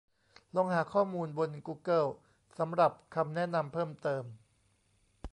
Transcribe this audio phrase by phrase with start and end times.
[0.55, 2.07] ลองหาข้อมูลบนกูเกิ้ล
[2.59, 4.23] สำหรับคำแนะนำเพิ่มเติม